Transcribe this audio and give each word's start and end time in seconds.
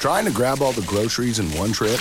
Trying 0.00 0.24
to 0.24 0.32
grab 0.32 0.62
all 0.62 0.72
the 0.72 0.86
groceries 0.86 1.38
in 1.40 1.46
one 1.58 1.72
trip? 1.72 2.00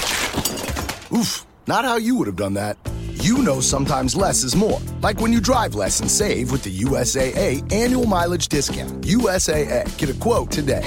Oof, 1.12 1.46
not 1.68 1.84
how 1.84 1.98
you 1.98 2.16
would 2.16 2.28
have 2.28 2.38
done 2.38 2.54
that. 2.54 2.78
You 3.22 3.44
know 3.44 3.60
sometimes 3.60 4.16
less 4.16 4.44
is 4.44 4.56
more. 4.56 4.80
Like 5.02 5.20
when 5.20 5.34
you 5.34 5.42
drive 5.42 5.76
less 5.76 6.00
and 6.00 6.10
save 6.10 6.50
with 6.50 6.64
the 6.64 6.72
USAA 6.86 7.62
annual 7.74 8.06
mileage 8.06 8.48
discount. 8.48 9.06
USAA, 9.06 9.84
get 9.98 10.10
a 10.10 10.14
quote 10.14 10.50
today. 10.50 10.84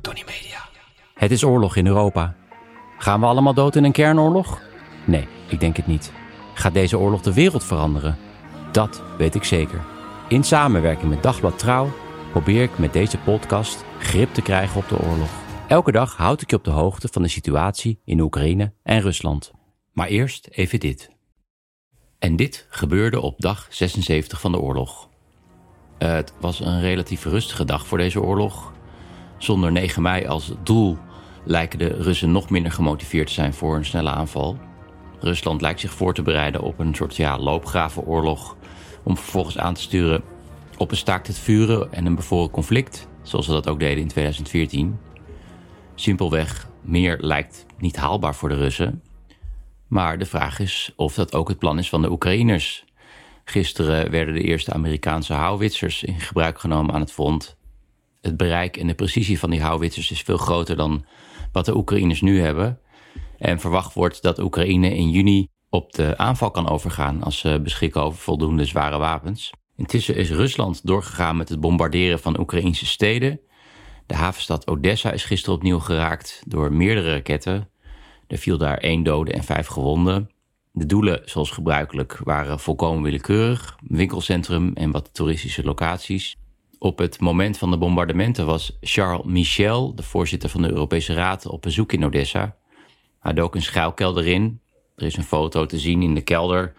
Tony 0.00 0.22
Media. 0.26 0.68
Het 1.14 1.30
is 1.30 1.44
oorlog 1.44 1.76
in 1.76 1.86
Europa. 1.86 2.34
Gaan 2.98 3.20
we 3.20 3.26
allemaal 3.26 3.54
dood 3.54 3.76
in 3.76 3.84
een 3.84 3.92
kernoorlog? 3.92 4.60
Nee, 5.04 5.28
ik 5.48 5.60
denk 5.60 5.76
het 5.76 5.86
niet. 5.86 6.12
Gaat 6.54 6.74
deze 6.74 6.98
oorlog 6.98 7.20
de 7.20 7.34
wereld 7.34 7.64
veranderen? 7.64 8.16
Dat 8.72 9.02
weet 9.16 9.34
ik 9.34 9.44
zeker. 9.44 9.80
In 10.28 10.44
samenwerking 10.44 11.10
met 11.10 11.22
Dagblad 11.22 11.58
Trouw 11.58 11.90
probeer 12.30 12.62
ik 12.62 12.78
met 12.78 12.92
deze 12.92 13.18
podcast 13.18 13.84
grip 13.98 14.34
te 14.34 14.42
krijgen 14.42 14.80
op 14.80 14.88
de 14.88 14.98
oorlog. 15.00 15.30
Elke 15.68 15.92
dag 15.92 16.16
houd 16.16 16.42
ik 16.42 16.50
je 16.50 16.56
op 16.56 16.64
de 16.64 16.70
hoogte 16.70 17.08
van 17.10 17.22
de 17.22 17.28
situatie 17.28 18.00
in 18.04 18.20
Oekraïne 18.20 18.72
en 18.82 19.00
Rusland. 19.00 19.52
Maar 19.92 20.08
eerst 20.08 20.48
even 20.50 20.80
dit. 20.80 21.10
En 22.18 22.36
dit 22.36 22.66
gebeurde 22.70 23.20
op 23.20 23.40
dag 23.40 23.66
76 23.70 24.40
van 24.40 24.52
de 24.52 24.60
oorlog. 24.60 25.08
Het 25.98 26.32
was 26.40 26.60
een 26.60 26.80
relatief 26.80 27.24
rustige 27.24 27.64
dag 27.64 27.86
voor 27.86 27.98
deze 27.98 28.22
oorlog. 28.22 28.72
Zonder 29.38 29.72
9 29.72 30.02
mei 30.02 30.26
als 30.26 30.52
doel 30.62 30.98
lijken 31.44 31.78
de 31.78 31.88
Russen 31.88 32.32
nog 32.32 32.50
minder 32.50 32.72
gemotiveerd 32.72 33.26
te 33.26 33.32
zijn 33.32 33.54
voor 33.54 33.76
een 33.76 33.84
snelle 33.84 34.10
aanval. 34.10 34.58
Rusland 35.20 35.60
lijkt 35.60 35.80
zich 35.80 35.92
voor 35.92 36.14
te 36.14 36.22
bereiden 36.22 36.60
op 36.60 36.78
een 36.78 36.94
soort 36.94 37.16
ja, 37.16 37.38
loopgravenoorlog 37.38 38.56
om 39.04 39.16
vervolgens 39.16 39.58
aan 39.58 39.74
te 39.74 39.80
sturen 39.80 40.22
op 40.78 40.90
een 40.90 40.96
staakt 40.96 41.26
het 41.26 41.38
vuren 41.38 41.92
en 41.92 42.06
een 42.06 42.14
bevoren 42.14 42.50
conflict, 42.50 43.08
zoals 43.22 43.46
ze 43.46 43.52
dat 43.52 43.68
ook 43.68 43.80
deden 43.80 44.02
in 44.02 44.08
2014. 44.08 44.98
Simpelweg, 45.94 46.68
meer 46.80 47.16
lijkt 47.20 47.66
niet 47.78 47.96
haalbaar 47.96 48.34
voor 48.34 48.48
de 48.48 48.54
Russen. 48.54 49.02
Maar 49.86 50.18
de 50.18 50.26
vraag 50.26 50.58
is 50.58 50.92
of 50.96 51.14
dat 51.14 51.34
ook 51.34 51.48
het 51.48 51.58
plan 51.58 51.78
is 51.78 51.88
van 51.88 52.02
de 52.02 52.10
Oekraïners. 52.10 52.84
Gisteren 53.44 54.10
werden 54.10 54.34
de 54.34 54.42
eerste 54.42 54.72
Amerikaanse 54.72 55.32
houwitsers 55.32 56.04
in 56.04 56.20
gebruik 56.20 56.58
genomen 56.58 56.94
aan 56.94 57.00
het 57.00 57.12
front. 57.12 57.56
Het 58.20 58.36
bereik 58.36 58.76
en 58.76 58.86
de 58.86 58.94
precisie 58.94 59.38
van 59.38 59.50
die 59.50 59.62
houwitsers 59.62 60.10
is 60.10 60.22
veel 60.22 60.36
groter 60.36 60.76
dan 60.76 61.04
wat 61.52 61.64
de 61.64 61.76
Oekraïners 61.76 62.20
nu 62.20 62.40
hebben. 62.40 62.80
En 63.38 63.60
verwacht 63.60 63.94
wordt 63.94 64.22
dat 64.22 64.38
Oekraïne 64.38 64.96
in 64.96 65.10
juni 65.10 65.48
op 65.70 65.92
de 65.92 66.16
aanval 66.16 66.50
kan 66.50 66.68
overgaan 66.68 67.22
als 67.22 67.38
ze 67.38 67.60
beschikken 67.62 68.02
over 68.02 68.18
voldoende 68.18 68.64
zware 68.64 68.98
wapens. 68.98 69.52
Intussen 69.78 70.16
is 70.16 70.30
Rusland 70.30 70.86
doorgegaan 70.86 71.36
met 71.36 71.48
het 71.48 71.60
bombarderen 71.60 72.18
van 72.18 72.40
Oekraïnse 72.40 72.86
steden. 72.86 73.40
De 74.06 74.14
havenstad 74.14 74.66
Odessa 74.66 75.12
is 75.12 75.24
gisteren 75.24 75.54
opnieuw 75.54 75.78
geraakt 75.78 76.42
door 76.46 76.72
meerdere 76.72 77.12
raketten. 77.12 77.68
Er 78.26 78.38
viel 78.38 78.58
daar 78.58 78.78
één 78.78 79.02
dode 79.02 79.32
en 79.32 79.44
vijf 79.44 79.66
gewonden. 79.66 80.30
De 80.72 80.86
doelen, 80.86 81.22
zoals 81.24 81.50
gebruikelijk, 81.50 82.20
waren 82.24 82.60
volkomen 82.60 83.02
willekeurig: 83.02 83.78
winkelcentrum 83.86 84.72
en 84.74 84.90
wat 84.90 85.14
toeristische 85.14 85.64
locaties. 85.64 86.36
Op 86.78 86.98
het 86.98 87.20
moment 87.20 87.58
van 87.58 87.70
de 87.70 87.78
bombardementen 87.78 88.46
was 88.46 88.76
Charles 88.80 89.26
Michel, 89.26 89.94
de 89.94 90.02
voorzitter 90.02 90.48
van 90.48 90.62
de 90.62 90.70
Europese 90.70 91.14
Raad, 91.14 91.46
op 91.46 91.62
bezoek 91.62 91.92
in 91.92 92.04
Odessa. 92.04 92.56
Hij 93.20 93.32
dook 93.32 93.54
een 93.54 93.62
schuilkelder 93.62 94.26
in. 94.26 94.60
Er 94.96 95.06
is 95.06 95.16
een 95.16 95.24
foto 95.24 95.66
te 95.66 95.78
zien 95.78 96.02
in 96.02 96.14
de 96.14 96.22
kelder 96.22 96.74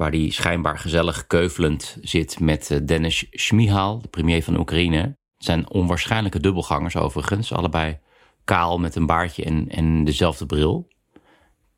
waar 0.00 0.10
hij 0.10 0.30
schijnbaar 0.30 0.78
gezellig 0.78 1.26
keuvelend 1.26 1.98
zit 2.00 2.40
met 2.40 2.70
eh, 2.70 2.78
Denis 2.82 3.26
Schmihal, 3.30 4.00
de 4.00 4.08
premier 4.08 4.42
van 4.42 4.58
Oekraïne. 4.58 4.98
Het 4.98 5.16
zijn 5.36 5.70
onwaarschijnlijke 5.70 6.40
dubbelgangers 6.40 6.96
overigens, 6.96 7.52
allebei 7.52 7.98
kaal 8.44 8.78
met 8.78 8.94
een 8.94 9.06
baardje 9.06 9.44
en, 9.44 9.68
en 9.68 10.04
dezelfde 10.04 10.46
bril. 10.46 10.88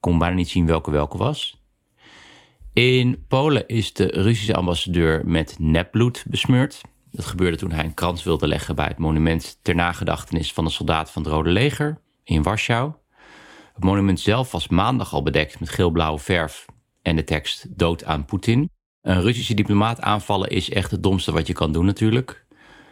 Kon 0.01 0.19
bijna 0.19 0.35
niet 0.35 0.49
zien 0.49 0.67
welke 0.67 0.91
welke 0.91 1.19
was. 1.19 1.63
In 2.73 3.25
Polen 3.29 3.69
is 3.69 3.93
de 3.93 4.07
Russische 4.07 4.57
ambassadeur 4.57 5.27
met 5.27 5.57
nepbloed 5.59 6.25
besmeurd. 6.29 6.81
Dat 7.11 7.27
gebeurde 7.27 7.57
toen 7.57 7.73
hij 7.73 7.85
een 7.85 7.95
krans 7.95 8.23
wilde 8.23 8.47
leggen 8.47 8.75
bij 8.75 8.87
het 8.87 8.99
monument 8.99 9.59
ter 9.63 9.75
nagedachtenis 9.75 10.53
van 10.53 10.65
de 10.65 10.71
soldaten 10.71 11.13
van 11.13 11.23
het 11.23 11.33
Rode 11.33 11.51
Leger 11.51 12.01
in 12.25 12.43
Warschau. 12.43 12.93
Het 13.75 13.85
monument 13.85 14.21
zelf 14.21 14.53
was 14.53 14.69
maandag 14.69 15.13
al 15.13 15.23
bedekt 15.23 15.61
met 15.61 15.69
geel-blauwe 15.69 16.19
verf 16.19 16.67
en 17.03 17.17
de 17.17 17.25
tekst 17.25 17.79
dood 17.79 18.05
aan 18.05 18.25
Poetin. 18.25 18.71
Een 19.01 19.23
Russische 19.23 19.55
diplomaat 19.55 20.01
aanvallen 20.01 20.49
is 20.49 20.71
echt 20.71 20.91
het 20.91 21.03
domste 21.03 21.33
wat 21.33 21.47
je 21.47 21.53
kan 21.53 21.73
doen 21.73 21.85
natuurlijk. 21.85 22.45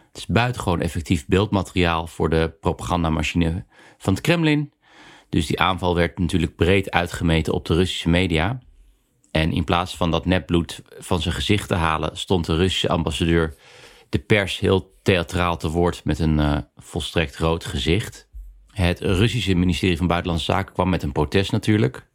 Het 0.09 0.17
is 0.17 0.27
buitengewoon 0.27 0.81
effectief 0.81 1.27
beeldmateriaal 1.27 2.07
voor 2.07 2.31
de 2.31 2.57
propagandamachine 2.61 3.65
van 3.99 4.13
het 4.13 4.23
Kremlin. 4.23 4.73
Dus 5.29 5.47
die 5.47 5.61
aanval 5.61 5.95
werd 5.95 6.19
natuurlijk 6.19 6.57
breed 6.57 6.91
uitgemeten 6.91 7.53
op 7.53 7.65
de 7.67 7.75
Russische 7.75 8.09
media. 8.09 8.59
En 9.31 9.53
in 9.53 9.65
plaats 9.65 9.97
van 9.97 10.11
dat 10.11 10.27
nepbloed 10.27 10.83
van 10.99 11.21
zijn 11.21 11.35
gezicht 11.35 11.69
te 11.69 11.75
halen, 11.75 12.17
stond 12.17 12.47
de 12.47 12.57
Russische 12.57 12.89
ambassadeur 12.89 13.55
de 14.09 14.19
pers 14.19 14.59
heel 14.59 14.99
theatraal 15.03 15.57
te 15.57 15.69
woord 15.69 16.05
met 16.05 16.19
een 16.19 16.39
uh, 16.39 16.59
volstrekt 16.77 17.37
rood 17.37 17.65
gezicht. 17.65 18.29
Het 18.71 19.01
Russische 19.01 19.55
ministerie 19.55 19.97
van 19.97 20.07
Buitenlandse 20.07 20.53
Zaken 20.53 20.73
kwam 20.73 20.89
met 20.89 21.03
een 21.03 21.13
protest 21.13 21.53
natuurlijk. 21.53 22.10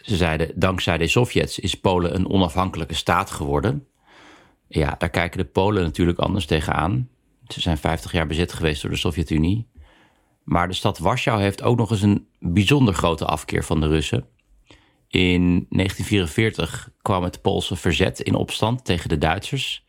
Ze 0.00 0.16
zeiden, 0.16 0.52
dankzij 0.54 0.98
de 0.98 1.06
Sovjets 1.06 1.58
is 1.58 1.74
Polen 1.74 2.14
een 2.14 2.28
onafhankelijke 2.28 2.94
staat 2.94 3.30
geworden. 3.30 3.86
Ja, 4.68 4.94
daar 4.98 5.10
kijken 5.10 5.38
de 5.38 5.44
Polen 5.44 5.82
natuurlijk 5.82 6.18
anders 6.18 6.46
tegenaan. 6.46 7.08
Ze 7.48 7.60
zijn 7.60 7.78
50 7.78 8.12
jaar 8.12 8.26
bezet 8.26 8.52
geweest 8.52 8.82
door 8.82 8.90
de 8.90 8.96
Sovjet-Unie. 8.96 9.68
Maar 10.44 10.68
de 10.68 10.74
stad 10.74 10.98
Warschau 10.98 11.40
heeft 11.40 11.62
ook 11.62 11.76
nog 11.76 11.90
eens 11.90 12.02
een 12.02 12.26
bijzonder 12.38 12.94
grote 12.94 13.24
afkeer 13.24 13.64
van 13.64 13.80
de 13.80 13.86
Russen. 13.86 14.26
In 15.08 15.66
1944 15.70 16.90
kwam 17.02 17.22
het 17.22 17.42
Poolse 17.42 17.76
verzet 17.76 18.20
in 18.20 18.34
opstand 18.34 18.84
tegen 18.84 19.08
de 19.08 19.18
Duitsers. 19.18 19.84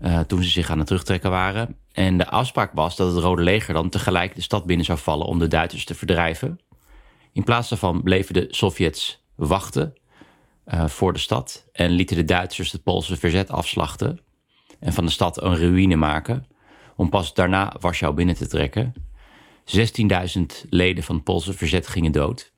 Uh, 0.00 0.20
toen 0.20 0.42
ze 0.42 0.48
zich 0.48 0.70
aan 0.70 0.78
het 0.78 0.86
terugtrekken 0.86 1.30
waren. 1.30 1.76
En 1.92 2.18
de 2.18 2.28
afspraak 2.28 2.72
was 2.72 2.96
dat 2.96 3.14
het 3.14 3.22
Rode 3.22 3.42
Leger 3.42 3.74
dan 3.74 3.88
tegelijk 3.88 4.34
de 4.34 4.40
stad 4.40 4.66
binnen 4.66 4.86
zou 4.86 4.98
vallen 4.98 5.26
om 5.26 5.38
de 5.38 5.48
Duitsers 5.48 5.84
te 5.84 5.94
verdrijven. 5.94 6.60
In 7.32 7.44
plaats 7.44 7.68
daarvan 7.68 8.02
bleven 8.02 8.34
de 8.34 8.46
Sovjets 8.50 9.19
wachten 9.46 9.94
uh, 10.66 10.86
voor 10.86 11.12
de 11.12 11.18
stad 11.18 11.68
en 11.72 11.90
lieten 11.90 12.16
de 12.16 12.24
Duitsers 12.24 12.72
het 12.72 12.82
Poolse 12.82 13.16
verzet 13.16 13.50
afslachten 13.50 14.20
en 14.80 14.92
van 14.92 15.04
de 15.04 15.10
stad 15.10 15.42
een 15.42 15.56
ruïne 15.56 15.96
maken, 15.96 16.46
om 16.96 17.08
pas 17.08 17.34
daarna 17.34 17.76
Warschau 17.80 18.14
binnen 18.14 18.34
te 18.34 18.46
trekken. 18.46 18.94
16.000 19.64 20.68
leden 20.70 21.04
van 21.04 21.14
het 21.14 21.24
Poolse 21.24 21.52
verzet 21.52 21.86
gingen 21.86 22.12
dood. 22.12 22.52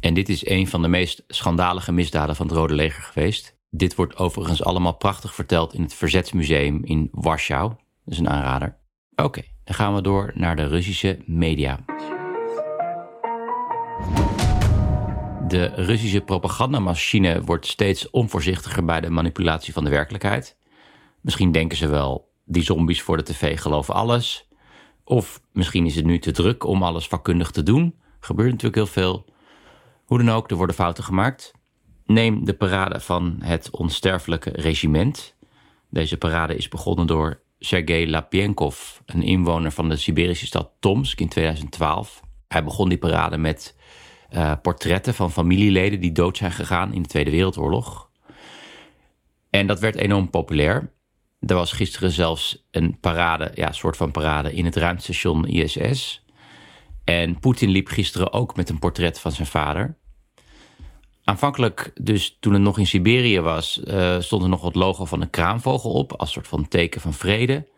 En 0.00 0.14
dit 0.14 0.28
is 0.28 0.46
een 0.46 0.68
van 0.68 0.82
de 0.82 0.88
meest 0.88 1.24
schandalige 1.28 1.92
misdaden 1.92 2.36
van 2.36 2.46
het 2.46 2.56
Rode 2.56 2.74
Leger 2.74 3.02
geweest. 3.02 3.58
Dit 3.70 3.94
wordt 3.94 4.16
overigens 4.16 4.62
allemaal 4.62 4.94
prachtig 4.96 5.34
verteld 5.34 5.74
in 5.74 5.82
het 5.82 5.94
Verzetsmuseum 5.94 6.84
in 6.84 7.08
Warschau. 7.12 7.68
Dat 8.04 8.14
is 8.14 8.18
een 8.18 8.28
aanrader. 8.28 8.78
Oké, 9.14 9.42
dan 9.64 9.74
gaan 9.74 9.94
we 9.94 10.02
door 10.02 10.32
naar 10.34 10.56
de 10.56 10.66
Russische 10.66 11.18
media. 11.26 11.84
De 15.50 15.66
Russische 15.74 16.20
propagandamachine 16.20 17.42
wordt 17.42 17.66
steeds 17.66 18.10
onvoorzichtiger 18.10 18.84
bij 18.84 19.00
de 19.00 19.10
manipulatie 19.10 19.72
van 19.72 19.84
de 19.84 19.90
werkelijkheid. 19.90 20.56
Misschien 21.20 21.52
denken 21.52 21.76
ze 21.76 21.88
wel, 21.88 22.30
die 22.44 22.62
zombies 22.62 23.02
voor 23.02 23.16
de 23.16 23.22
tv 23.22 23.60
geloven 23.60 23.94
alles. 23.94 24.48
Of 25.04 25.40
misschien 25.52 25.86
is 25.86 25.96
het 25.96 26.04
nu 26.04 26.18
te 26.18 26.30
druk 26.30 26.64
om 26.64 26.82
alles 26.82 27.06
vakkundig 27.06 27.50
te 27.50 27.62
doen. 27.62 27.94
Gebeurt 28.20 28.50
natuurlijk 28.50 28.74
heel 28.74 28.86
veel. 28.86 29.24
Hoe 30.04 30.18
dan 30.18 30.30
ook, 30.30 30.50
er 30.50 30.56
worden 30.56 30.74
fouten 30.74 31.04
gemaakt. 31.04 31.52
Neem 32.06 32.44
de 32.44 32.54
parade 32.54 33.00
van 33.00 33.36
het 33.40 33.70
onsterfelijke 33.70 34.50
regiment. 34.50 35.36
Deze 35.88 36.16
parade 36.16 36.56
is 36.56 36.68
begonnen 36.68 37.06
door 37.06 37.42
Sergei 37.58 38.10
Lapienkov, 38.10 38.98
een 39.06 39.22
inwoner 39.22 39.72
van 39.72 39.88
de 39.88 39.96
Siberische 39.96 40.46
stad 40.46 40.70
Tomsk 40.80 41.20
in 41.20 41.28
2012. 41.28 42.22
Hij 42.48 42.64
begon 42.64 42.88
die 42.88 42.98
parade 42.98 43.38
met 43.38 43.78
uh, 44.32 44.52
portretten 44.62 45.14
van 45.14 45.32
familieleden 45.32 46.00
die 46.00 46.12
dood 46.12 46.36
zijn 46.36 46.52
gegaan 46.52 46.92
in 46.92 47.02
de 47.02 47.08
Tweede 47.08 47.30
Wereldoorlog. 47.30 48.10
En 49.50 49.66
dat 49.66 49.80
werd 49.80 49.96
enorm 49.96 50.30
populair. 50.30 50.92
Er 51.40 51.54
was 51.54 51.72
gisteren 51.72 52.10
zelfs 52.10 52.66
een 52.70 52.98
parade, 53.00 53.50
ja, 53.54 53.72
soort 53.72 53.96
van 53.96 54.10
parade 54.10 54.54
in 54.54 54.64
het 54.64 54.76
ruimtestation 54.76 55.46
ISS. 55.46 56.24
En 57.04 57.38
Poetin 57.38 57.70
liep 57.70 57.88
gisteren 57.88 58.32
ook 58.32 58.56
met 58.56 58.68
een 58.68 58.78
portret 58.78 59.20
van 59.20 59.32
zijn 59.32 59.46
vader. 59.46 59.98
Aanvankelijk, 61.24 61.90
dus 62.00 62.36
toen 62.40 62.52
het 62.52 62.62
nog 62.62 62.78
in 62.78 62.86
Siberië 62.86 63.40
was, 63.40 63.80
uh, 63.84 64.20
stond 64.20 64.42
er 64.42 64.48
nog 64.48 64.62
het 64.62 64.74
logo 64.74 65.04
van 65.04 65.20
een 65.20 65.30
kraanvogel 65.30 65.92
op, 65.92 66.12
als 66.12 66.32
soort 66.32 66.48
van 66.48 66.68
teken 66.68 67.00
van 67.00 67.14
vrede. 67.14 67.68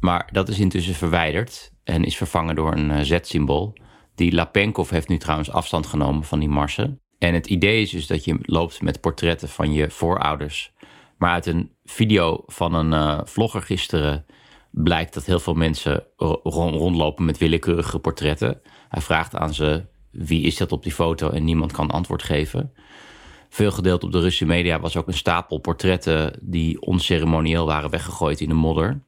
Maar 0.00 0.28
dat 0.32 0.48
is 0.48 0.58
intussen 0.58 0.94
verwijderd 0.94 1.72
en 1.84 2.04
is 2.04 2.16
vervangen 2.16 2.54
door 2.54 2.72
een 2.72 2.90
uh, 2.90 3.00
Z-symbool. 3.00 3.72
Die 4.14 4.32
Lapenkov 4.32 4.90
heeft 4.90 5.08
nu 5.08 5.18
trouwens 5.18 5.50
afstand 5.50 5.86
genomen 5.86 6.24
van 6.24 6.38
die 6.38 6.48
marsen. 6.48 7.00
En 7.18 7.34
het 7.34 7.46
idee 7.46 7.82
is 7.82 7.90
dus 7.90 8.06
dat 8.06 8.24
je 8.24 8.38
loopt 8.42 8.82
met 8.82 9.00
portretten 9.00 9.48
van 9.48 9.72
je 9.72 9.90
voorouders. 9.90 10.72
Maar 11.18 11.30
uit 11.30 11.46
een 11.46 11.70
video 11.84 12.42
van 12.46 12.74
een 12.74 12.92
uh, 12.92 13.20
vlogger 13.24 13.62
gisteren 13.62 14.26
blijkt 14.70 15.14
dat 15.14 15.24
heel 15.24 15.40
veel 15.40 15.54
mensen 15.54 16.06
rondlopen 16.42 17.24
met 17.24 17.38
willekeurige 17.38 17.98
portretten. 17.98 18.60
Hij 18.88 19.02
vraagt 19.02 19.36
aan 19.36 19.54
ze 19.54 19.84
wie 20.10 20.42
is 20.42 20.56
dat 20.56 20.72
op 20.72 20.82
die 20.82 20.92
foto 20.92 21.30
en 21.30 21.44
niemand 21.44 21.72
kan 21.72 21.90
antwoord 21.90 22.22
geven. 22.22 22.72
Veel 23.48 23.70
gedeeld 23.70 24.04
op 24.04 24.12
de 24.12 24.20
Russische 24.20 24.46
media 24.46 24.80
was 24.80 24.96
ook 24.96 25.06
een 25.06 25.14
stapel 25.14 25.58
portretten 25.58 26.38
die 26.42 26.80
onceremonieel 26.80 27.66
waren 27.66 27.90
weggegooid 27.90 28.40
in 28.40 28.48
de 28.48 28.54
modder. 28.54 29.02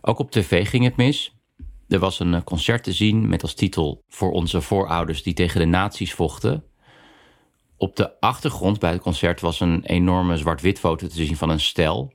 Ook 0.00 0.18
op 0.18 0.30
tv 0.30 0.68
ging 0.68 0.84
het 0.84 0.96
mis. 0.96 1.37
Er 1.88 1.98
was 1.98 2.20
een 2.20 2.44
concert 2.44 2.82
te 2.82 2.92
zien 2.92 3.28
met 3.28 3.42
als 3.42 3.54
titel 3.54 4.04
Voor 4.08 4.30
onze 4.30 4.60
voorouders 4.60 5.22
die 5.22 5.34
tegen 5.34 5.60
de 5.60 5.66
nazi's 5.66 6.14
vochten. 6.14 6.64
Op 7.76 7.96
de 7.96 8.20
achtergrond 8.20 8.78
bij 8.78 8.92
het 8.92 9.00
concert 9.00 9.40
was 9.40 9.60
een 9.60 9.84
enorme 9.84 10.36
zwart-wit 10.36 10.78
foto 10.78 11.06
te 11.06 11.24
zien 11.24 11.36
van 11.36 11.50
een 11.50 11.60
stel. 11.60 12.12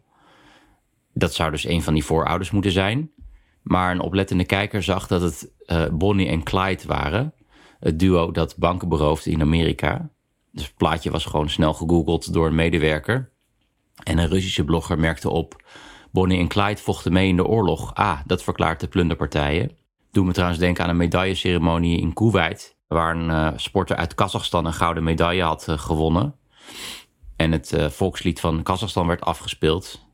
Dat 1.14 1.34
zou 1.34 1.52
dus 1.52 1.66
een 1.66 1.82
van 1.82 1.94
die 1.94 2.06
voorouders 2.06 2.52
moeten 2.52 2.72
zijn. 2.72 3.12
Maar 3.62 3.92
een 3.92 4.00
oplettende 4.00 4.46
kijker 4.46 4.84
zag 4.84 5.08
dat 5.08 5.22
het 5.22 5.52
uh, 5.68 5.86
Bonnie 5.92 6.28
en 6.28 6.44
Clyde 6.44 6.88
waren. 6.88 7.34
Het 7.80 8.00
duo 8.00 8.32
dat 8.32 8.58
banken 8.58 8.90
beroofde 8.90 9.32
in 9.32 9.42
Amerika. 9.42 10.10
Dus 10.52 10.66
het 10.66 10.78
plaatje 10.78 11.12
was 11.12 11.26
gewoon 11.26 11.50
snel 11.50 11.74
gegoogeld 11.74 12.34
door 12.34 12.48
een 12.48 12.56
medewerker. 12.56 13.32
En 14.04 14.18
een 14.18 14.30
Russische 14.30 14.64
blogger 14.64 15.00
merkte 15.00 15.30
op... 15.30 15.62
Bonnie 16.14 16.40
en 16.40 16.48
Clyde 16.48 16.82
vochten 16.82 17.14
mee 17.14 17.28
in 17.28 17.36
de 17.36 17.46
oorlog. 17.46 17.94
Ah, 17.94 18.20
dat 18.26 18.44
verklaart 18.44 18.80
de 18.80 18.88
plunderpartijen. 18.88 19.72
Doe 20.12 20.26
me 20.26 20.32
trouwens 20.32 20.60
denken 20.60 20.84
aan 20.84 20.90
een 20.90 20.98
medailleceremonie 20.98 22.00
in 22.00 22.14
Kuwait... 22.14 22.78
waar 22.88 23.16
een 23.16 23.30
uh, 23.30 23.48
sporter 23.56 23.96
uit 23.96 24.16
Kazachstan 24.16 24.66
een 24.66 24.74
gouden 24.74 25.04
medaille 25.04 25.44
had 25.44 25.68
uh, 25.70 25.78
gewonnen. 25.78 26.36
En 27.36 27.52
het 27.52 27.74
uh, 27.74 27.86
volkslied 27.86 28.40
van 28.40 28.64
Kazachstan 28.64 29.08
werd 29.08 29.22
afgespeeld. 29.22 30.06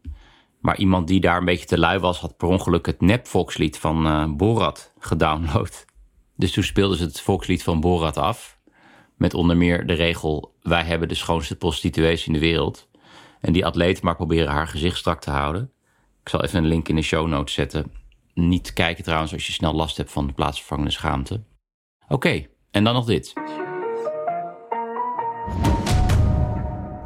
Maar 0.60 0.78
iemand 0.78 1.08
die 1.08 1.20
daar 1.20 1.38
een 1.38 1.46
beetje 1.46 1.66
te 1.66 1.80
lui 1.80 2.00
was... 2.00 2.20
had 2.20 2.38
per 2.38 2.48
ongeluk 2.48 2.86
het 2.86 3.02
nep-volkslied 3.02 3.78
van 3.78 4.38
Borat 4.38 4.94
gedownload. 5.00 5.86
Dus 6.36 6.52
toen 6.52 6.64
speelden 6.64 6.98
ze 6.98 7.04
het 7.04 7.22
volkslied 7.22 7.64
van 7.64 7.80
Borat 7.80 8.18
af... 8.18 8.58
Met 9.16 9.34
onder 9.34 9.58
meer 9.58 9.88
de 9.88 9.94
regel: 9.94 10.56
wij 10.62 10.84
hebben 10.84 11.08
de 11.08 11.16
schoonste 11.16 11.56
prostituees 11.56 12.28
in 12.28 12.34
de 12.34 12.40
wereld. 12.40 12.90
En 13.42 13.54
die 13.54 13.66
atleet 13.66 14.02
maar 14.02 14.16
proberen 14.16 14.52
haar 14.52 14.68
gezicht 14.68 14.98
strak 14.98 15.22
te 15.22 15.32
houden. 15.32 15.72
Ik 16.30 16.36
zal 16.36 16.44
even 16.44 16.64
een 16.64 16.70
link 16.70 16.90
in 16.90 16.96
de 16.96 17.02
show 17.02 17.28
notes 17.28 17.54
zetten. 17.54 17.92
Niet 18.34 18.74
kijken 18.74 19.04
trouwens 19.04 19.34
als 19.34 19.48
je 19.48 19.54
snel 19.54 19.74
last 19.74 19.98
hebt 19.98 20.12
van 20.12 20.28
de 20.28 20.34
plaatsvervangende 20.34 20.92
schaamte. 20.92 21.44
Oké, 22.08 22.46
en 22.72 22.84
dan 22.84 22.94
nog 22.94 23.06
dit. 23.06 23.34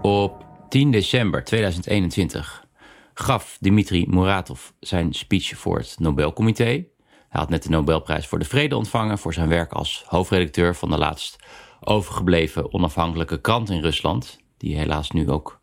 Op 0.02 0.46
10 0.70 0.92
december 0.92 1.44
2021 1.44 2.66
gaf 3.14 3.58
Dmitri 3.62 4.06
Muratov 4.10 4.70
zijn 4.80 5.14
speech 5.14 5.58
voor 5.58 5.78
het 5.78 5.96
Nobelcomité. 6.00 6.64
Hij 6.64 6.86
had 7.30 7.50
net 7.50 7.64
de 7.64 7.70
Nobelprijs 7.70 8.28
voor 8.28 8.40
de 8.40 8.46
Vrede 8.46 8.78
ontvangen 8.78 9.18
voor 9.18 9.34
zijn 9.34 9.50
werk 9.50 9.72
als 9.72 10.04
hoofdredacteur 10.08 10.76
van 10.76 10.90
de 10.90 10.98
laatst 10.98 11.36
overgebleven 11.80 12.74
onafhankelijke 12.74 13.42
krant 13.42 13.70
in 13.70 13.82
Rusland, 13.82 14.40
die 14.58 14.78
helaas 14.78 15.12
nu 15.12 15.30
ook 15.30 15.62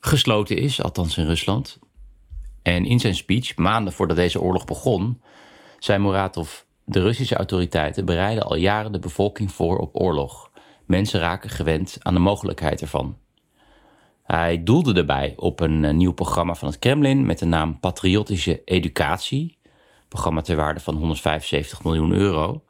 gesloten 0.00 0.56
is, 0.56 0.82
althans 0.82 1.16
in 1.16 1.26
Rusland. 1.26 1.80
En 2.62 2.84
in 2.84 3.00
zijn 3.00 3.14
speech, 3.14 3.56
maanden 3.56 3.92
voordat 3.92 4.16
deze 4.16 4.40
oorlog 4.40 4.64
begon, 4.64 5.20
zei 5.78 5.98
Muratov: 5.98 6.60
De 6.84 7.00
Russische 7.00 7.36
autoriteiten 7.36 8.04
bereiden 8.04 8.44
al 8.44 8.56
jaren 8.56 8.92
de 8.92 8.98
bevolking 8.98 9.52
voor 9.52 9.78
op 9.78 10.00
oorlog. 10.00 10.50
Mensen 10.86 11.20
raken 11.20 11.50
gewend 11.50 11.96
aan 11.98 12.14
de 12.14 12.20
mogelijkheid 12.20 12.80
ervan. 12.80 13.16
Hij 14.22 14.62
doelde 14.62 14.92
daarbij 14.92 15.34
op 15.36 15.60
een 15.60 15.84
eh, 15.84 15.94
nieuw 15.94 16.12
programma 16.12 16.54
van 16.54 16.68
het 16.68 16.78
Kremlin 16.78 17.26
met 17.26 17.38
de 17.38 17.44
naam 17.46 17.80
Patriotische 17.80 18.62
Educatie, 18.64 19.58
programma 20.08 20.40
ter 20.40 20.56
waarde 20.56 20.80
van 20.80 20.94
175 20.94 21.84
miljoen 21.84 22.12
euro, 22.12 22.64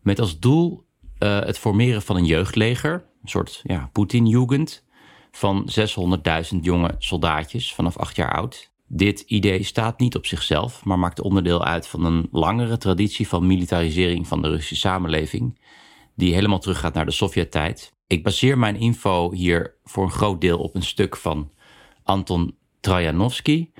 met 0.00 0.20
als 0.20 0.38
doel 0.38 0.84
uh, 1.18 1.40
het 1.40 1.58
formeren 1.58 2.02
van 2.02 2.16
een 2.16 2.24
jeugdleger, 2.24 2.92
een 2.92 3.28
soort 3.28 3.60
ja, 3.62 3.88
Poetin-jugend, 3.92 4.84
van 5.30 5.68
600.000 6.52 6.58
jonge 6.60 6.94
soldaatjes 6.98 7.74
vanaf 7.74 7.96
acht 7.96 8.16
jaar 8.16 8.32
oud. 8.32 8.72
Dit 8.96 9.20
idee 9.20 9.62
staat 9.62 9.98
niet 9.98 10.16
op 10.16 10.26
zichzelf, 10.26 10.84
maar 10.84 10.98
maakt 10.98 11.20
onderdeel 11.20 11.64
uit 11.64 11.86
van 11.86 12.04
een 12.04 12.28
langere 12.30 12.78
traditie 12.78 13.28
van 13.28 13.46
militarisering 13.46 14.28
van 14.28 14.42
de 14.42 14.48
Russische 14.48 14.76
samenleving, 14.76 15.58
die 16.14 16.34
helemaal 16.34 16.58
teruggaat 16.58 16.94
naar 16.94 17.04
de 17.04 17.10
Sovjet-tijd. 17.10 17.92
Ik 18.06 18.22
baseer 18.22 18.58
mijn 18.58 18.76
info 18.76 19.32
hier 19.32 19.74
voor 19.84 20.04
een 20.04 20.10
groot 20.10 20.40
deel 20.40 20.58
op 20.58 20.74
een 20.74 20.82
stuk 20.82 21.16
van 21.16 21.50
Anton 22.02 22.56
Trajanovsky, 22.80 23.70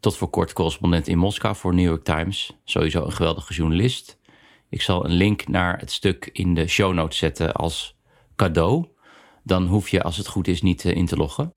tot 0.00 0.16
voor 0.16 0.30
kort 0.30 0.52
correspondent 0.52 1.08
in 1.08 1.18
Moskou 1.18 1.56
voor 1.56 1.74
New 1.74 1.86
York 1.86 2.04
Times, 2.04 2.56
sowieso 2.64 3.04
een 3.04 3.12
geweldige 3.12 3.54
journalist. 3.54 4.18
Ik 4.68 4.82
zal 4.82 5.04
een 5.04 5.14
link 5.14 5.48
naar 5.48 5.78
het 5.78 5.92
stuk 5.92 6.30
in 6.32 6.54
de 6.54 6.66
show 6.66 6.94
notes 6.94 7.18
zetten 7.18 7.52
als 7.52 7.96
cadeau. 8.36 8.86
Dan 9.44 9.66
hoef 9.66 9.88
je, 9.88 10.02
als 10.02 10.16
het 10.16 10.28
goed 10.28 10.48
is, 10.48 10.62
niet 10.62 10.84
eh, 10.84 10.96
in 10.96 11.06
te 11.06 11.16
loggen. 11.16 11.54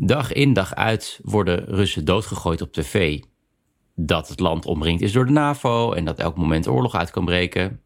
Dag 0.00 0.32
in 0.32 0.52
dag 0.52 0.74
uit 0.74 1.20
worden 1.22 1.64
Russen 1.64 2.04
doodgegooid 2.04 2.60
op 2.60 2.72
tv. 2.72 3.20
Dat 3.94 4.28
het 4.28 4.40
land 4.40 4.66
omringd 4.66 5.02
is 5.02 5.12
door 5.12 5.26
de 5.26 5.32
NAVO 5.32 5.92
en 5.92 6.04
dat 6.04 6.18
elk 6.18 6.36
moment 6.36 6.68
oorlog 6.68 6.94
uit 6.94 7.10
kan 7.10 7.24
breken. 7.24 7.80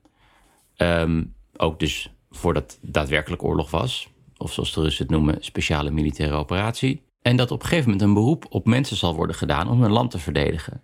Ehm, 0.77 1.25
ook 1.57 1.79
dus 1.79 2.15
voordat 2.31 2.79
daadwerkelijk 2.83 3.43
oorlog 3.43 3.71
was. 3.71 4.09
Of 4.37 4.53
zoals 4.53 4.73
de 4.73 4.81
Russen 4.81 5.03
het 5.03 5.13
noemen, 5.15 5.37
speciale 5.41 5.91
militaire 5.91 6.35
operatie. 6.35 7.03
En 7.23 7.37
dat 7.37 7.51
op 7.51 7.63
een 7.63 7.69
gegeven 7.69 7.91
moment 7.91 8.09
een 8.09 8.15
beroep 8.15 8.47
op 8.49 8.67
mensen 8.67 8.97
zal 8.97 9.15
worden 9.15 9.37
gedaan 9.37 9.69
om 9.69 9.83
hun 9.83 9.93
land 9.93 10.11
te 10.11 10.19
verdedigen. 10.19 10.83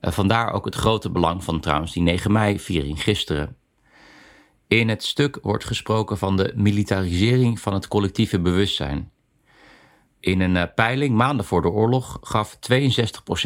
Uh, 0.00 0.10
vandaar 0.10 0.52
ook 0.52 0.64
het 0.64 0.74
grote 0.74 1.10
belang 1.10 1.44
van 1.44 1.60
trouwens 1.60 1.92
die 1.92 2.02
9 2.02 2.32
mei-viering 2.32 3.02
gisteren. 3.02 3.56
In 4.68 4.88
het 4.88 5.02
stuk 5.02 5.38
wordt 5.42 5.64
gesproken 5.64 6.18
van 6.18 6.36
de 6.36 6.52
militarisering 6.56 7.60
van 7.60 7.74
het 7.74 7.88
collectieve 7.88 8.40
bewustzijn. 8.40 9.10
In 10.22 10.40
een 10.40 10.54
uh, 10.54 10.62
peiling 10.74 11.14
maanden 11.14 11.44
voor 11.44 11.62
de 11.62 11.70
oorlog 11.70 12.18
gaf 12.20 12.56
62% 12.56 12.58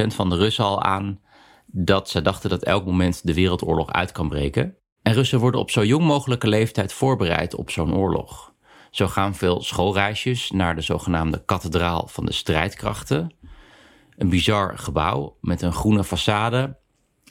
van 0.07 0.31
de 0.31 0.37
Russen 0.37 0.65
al 0.65 0.83
aan 0.83 1.21
dat 1.67 2.09
ze 2.09 2.23
dachten 2.23 2.51
dat 2.51 2.63
elk 2.63 2.85
moment 2.85 3.27
de 3.27 3.35
wereldoorlog 3.35 3.93
uit 3.93 4.13
kan 4.13 4.29
breken. 4.29 4.77
En 5.03 5.13
Russen 5.13 5.39
worden 5.39 5.61
op 5.61 5.71
zo 5.71 5.85
jong 5.85 6.05
mogelijke 6.05 6.49
leeftijd 6.49 6.93
voorbereid 6.93 7.55
op 7.55 7.71
zo'n 7.71 7.95
oorlog. 7.95 8.53
Zo 8.91 9.07
gaan 9.07 9.35
veel 9.35 9.63
schoolreisjes 9.63 10.51
naar 10.51 10.75
de 10.75 10.81
zogenaamde 10.81 11.43
kathedraal 11.45 12.09
van 12.09 12.27
de 12.27 12.33
strijdkrachten, 12.33 13.35
een 14.17 14.29
bizar 14.29 14.79
gebouw 14.79 15.37
met 15.41 15.63
een 15.63 15.73
groene 15.73 16.05
façade, 16.05 16.77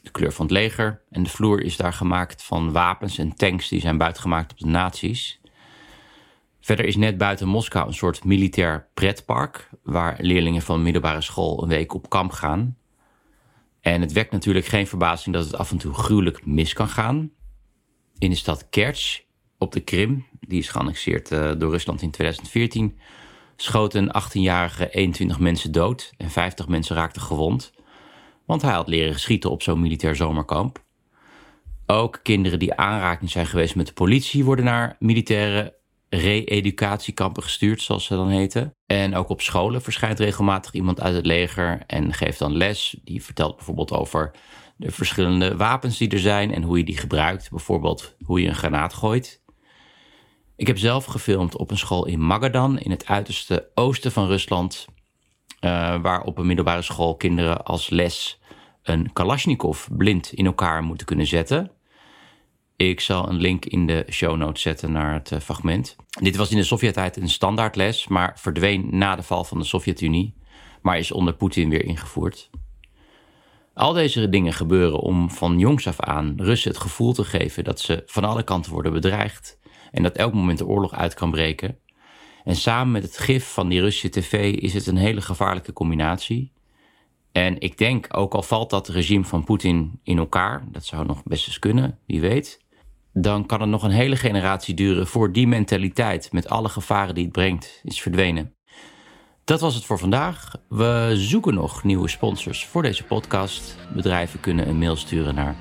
de 0.02 0.12
kleur 0.12 0.32
van 0.32 0.46
het 0.46 0.54
leger. 0.54 1.02
En 1.10 1.24
de 1.24 1.30
vloer 1.30 1.62
is 1.62 1.78
daar 1.78 1.94
gemaakt 1.94 2.44
van 2.44 2.72
wapens 2.72 3.18
en 3.18 3.36
tanks 3.36 3.68
die 3.68 3.82
zijn 3.82 3.98
buitengemaakt 3.98 4.52
op 4.52 4.58
de 4.58 4.68
nazi's. 4.68 5.40
Verder 6.66 6.86
is 6.86 6.96
net 6.96 7.18
buiten 7.18 7.48
Moskou 7.48 7.88
een 7.88 7.94
soort 7.94 8.24
militair 8.24 8.88
pretpark, 8.94 9.70
waar 9.84 10.18
leerlingen 10.22 10.62
van 10.62 10.84
middelbare 10.84 11.22
school 11.22 11.64
een 11.64 11.70
week 11.70 11.94
op 11.94 12.10
kamp 12.10 12.32
gaan. 12.32 12.78
En 13.82 14.02
het 14.02 14.12
wekt 14.12 14.32
natuurlijk 14.32 14.66
geen 14.66 14.88
verbazing 14.88 15.36
dat 15.36 15.46
het 15.46 15.56
af 15.56 15.72
en 15.72 15.78
toe 15.78 15.94
gruwelijk 15.94 16.46
mis 16.46 16.74
kan 16.74 16.88
gaan. 16.88 17.32
In 18.18 18.30
de 18.30 18.36
stad 18.36 18.70
Kerch 18.70 19.22
op 19.58 19.72
de 19.72 19.80
Krim, 19.80 20.26
die 20.40 20.60
is 20.60 20.70
geannexeerd 20.70 21.32
uh, 21.32 21.52
door 21.58 21.72
Rusland 21.72 22.02
in 22.02 22.12
2014, 22.12 22.98
schoten 23.56 24.04
een 24.04 24.22
18-jarige 24.24 24.90
21 24.90 25.40
mensen 25.40 25.72
dood 25.72 26.14
en 26.18 26.30
50 26.30 26.68
mensen 26.68 26.96
raakten 26.96 27.22
gewond. 27.22 27.74
Want 28.46 28.62
hij 28.62 28.74
had 28.74 28.88
leren 28.88 29.20
schieten 29.20 29.52
op 29.52 29.62
zo'n 29.62 29.82
militair 29.82 30.16
zomerkamp. 30.16 30.84
Ook 31.86 32.20
kinderen 32.24 32.60
die 32.60 32.76
aanraking 32.76 33.32
zijn 33.32 33.46
geweest 33.46 33.76
met 33.76 33.88
de 33.88 33.94
politie 33.94 34.46
worden 34.46 34.66
naar 34.66 34.96
militaire 35.00 35.84
re-educatiekampen 36.18 37.44
gestuurd, 37.44 37.82
zoals 37.82 38.06
ze 38.06 38.16
dan 38.16 38.30
heten. 38.30 38.76
En 38.86 39.16
ook 39.16 39.30
op 39.30 39.42
scholen 39.42 39.82
verschijnt 39.82 40.20
regelmatig 40.20 40.74
iemand 40.74 41.02
uit 41.02 41.16
het 41.16 41.26
leger 41.26 41.84
en 41.88 42.14
geeft 42.14 42.40
dan 42.40 42.56
les. 42.58 42.96
Die 43.04 43.24
vertelt 43.24 43.56
bijvoorbeeld 43.56 43.92
over 43.92 44.32
de 44.78 44.92
verschillende 44.92 45.58
wapens 45.58 45.98
die 45.98 46.10
er 46.10 46.20
zijn 46.20 46.54
en 46.54 46.64
hoe 46.64 46.78
je 46.78 46.84
die 46.84 46.98
gebruikt. 46.98 47.50
Bijvoorbeeld 47.50 48.16
hoe 48.24 48.42
je 48.42 48.48
een 48.48 48.56
granaat 48.56 48.94
gooit. 48.94 49.44
Ik 50.56 50.68
heb 50.68 50.78
zelf 50.78 51.06
gefilmd 51.06 51.58
op 51.58 51.72
een 51.72 51.78
school 51.78 52.06
in 52.06 52.26
Magadan, 52.26 52.80
in 52.80 52.92
het 52.92 53.06
uiterste 53.06 53.70
oosten 53.74 54.12
van 54.12 54.28
Rusland. 54.28 54.86
uh, 55.62 56.02
waar 56.02 56.22
op 56.22 56.38
een 56.38 56.46
middelbare 56.46 56.82
school 56.82 57.16
kinderen 57.16 57.64
als 57.64 57.90
les 57.90 58.40
een 58.84 59.14
Kalashnikov 59.14 59.88
blind 59.92 60.34
in 60.34 60.46
elkaar 60.46 60.84
moeten 60.84 61.06
kunnen 61.06 61.28
zetten. 61.28 61.72
Ik 62.78 63.00
zal 63.00 63.30
een 63.30 63.40
link 63.40 63.66
in 63.66 63.88
de 63.88 64.06
show 64.10 64.38
notes 64.38 64.62
zetten 64.62 64.92
naar 64.92 65.14
het 65.14 65.32
uh, 65.32 65.40
fragment. 65.40 65.96
Dit 66.22 66.36
was 66.36 66.52
in 66.52 66.58
de 66.58 66.64
Sovjet-tijd 66.64 67.18
een 67.18 67.30
standaardles, 67.30 68.08
maar 68.08 68.40
verdween 68.40 68.88
na 68.92 69.16
de 69.16 69.24
val 69.24 69.44
van 69.44 69.60
de 69.60 69.66
Sovjet-Unie, 69.66 70.34
maar 70.82 70.98
is 70.98 71.12
onder 71.12 71.34
Poetin 71.34 71.70
weer 71.70 71.86
ingevoerd. 71.86 72.50
Al 73.74 73.94
deze 73.94 74.30
dingen 74.30 74.54
gebeuren 74.54 75.00
om 75.00 75.32
van 75.32 75.60
jongs 75.60 75.88
af 75.88 76.00
aan 76.00 76.34
Russen 76.38 76.72
het 76.72 76.80
gevoel 76.80 77.14
te 77.14 77.24
geven 77.24 77.64
dat 77.64 77.80
ze 77.80 78.04
van 78.06 78.24
alle 78.24 78.44
kanten 78.44 78.72
worden 78.72 78.94
bedreigd 78.94 79.60
en 79.92 80.04
dat 80.04 80.16
elk 80.16 80.34
moment 80.34 80.58
de 80.58 80.68
oorlog 80.68 80.94
uit 80.94 81.14
kan 81.14 81.32
breken. 81.32 81.80
En 82.44 82.56
samen 82.56 82.92
met 82.92 83.04
het 83.04 83.18
gif 83.18 83.54
van 83.54 83.70
die 83.70 83.82
Russische 83.82 84.20
tv 84.20 84.54
is 84.56 84.74
het 84.74 84.88
een 84.88 84.98
hele 84.98 85.22
gevaarlijke 85.22 85.74
combinatie. 85.74 86.52
En 87.32 87.60
ik 87.60 87.78
denk, 87.78 88.08
ook 88.18 88.34
al 88.34 88.44
valt 88.44 88.70
dat 88.70 88.88
regime 88.88 89.26
van 89.26 89.44
Poetin 89.44 90.00
in 90.04 90.18
elkaar, 90.18 90.66
dat 90.72 90.86
zou 90.86 91.06
nog 91.06 91.24
best 91.24 91.48
eens 91.48 91.60
kunnen, 91.60 92.00
wie 92.06 92.22
weet, 92.22 92.64
dan 93.18 93.46
kan 93.46 93.62
het 93.62 93.70
nog 93.70 93.84
een 93.84 93.92
hele 93.92 94.16
generatie 94.16 94.74
duren 94.74 95.08
voor 95.08 95.32
die 95.32 95.48
mentaliteit 95.48 96.32
met 96.32 96.50
alle 96.50 96.70
gevaren 96.70 97.16
die 97.16 97.24
het 97.24 97.34
brengt 97.34 97.82
is 97.84 98.02
verdwenen. 98.02 98.54
Dat 99.44 99.62
was 99.62 99.76
het 99.76 99.86
voor 99.86 100.00
vandaag. 100.00 100.56
We 100.70 101.12
zoeken 101.14 101.54
nog 101.54 101.84
nieuwe 101.84 102.08
sponsors 102.08 102.66
voor 102.66 102.82
deze 102.82 103.04
podcast. 103.04 103.78
Bedrijven 103.94 104.40
kunnen 104.40 104.68
een 104.68 104.78
mail 104.78 104.96
sturen 104.96 105.36
naar 105.36 105.56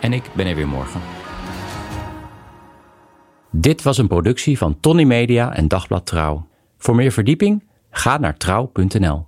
En 0.00 0.12
ik 0.12 0.30
ben 0.34 0.46
er 0.46 0.54
weer 0.54 0.68
morgen. 0.68 1.00
Dit 3.50 3.82
was 3.82 3.98
een 3.98 4.08
productie 4.08 4.58
van 4.58 4.80
Tony 4.80 5.04
Media 5.04 5.54
en 5.54 5.68
Dagblad 5.68 6.06
Trouw. 6.06 6.46
Voor 6.78 6.94
meer 6.94 7.12
verdieping 7.12 7.68
ga 7.90 8.18
naar 8.18 8.36
trouw.nl. 8.36 9.27